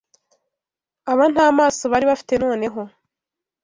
[1.11, 2.81] aba nta maso bari bafite noneho